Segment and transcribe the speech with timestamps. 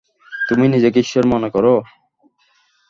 [0.47, 1.73] তুমি নিজেকে ঈশ্বর মনে করো?